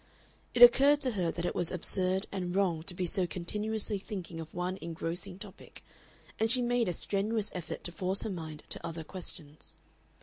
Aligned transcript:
It 0.55 0.63
occurred 0.63 0.99
to 1.01 1.11
her 1.11 1.29
that 1.29 1.45
it 1.45 1.53
was 1.53 1.71
absurd 1.71 2.25
and 2.31 2.55
wrong 2.55 2.81
to 2.85 2.95
be 2.95 3.05
so 3.05 3.27
continuously 3.27 3.99
thinking 3.99 4.39
of 4.39 4.51
one 4.51 4.77
engrossing 4.81 5.37
topic, 5.37 5.83
and 6.39 6.49
she 6.49 6.63
made 6.63 6.89
a 6.89 6.91
strenuous 6.93 7.51
effort 7.53 7.83
to 7.83 7.91
force 7.91 8.23
her 8.23 8.31
mind 8.31 8.63
to 8.69 8.83
other 8.83 9.03
questions. 9.03 9.77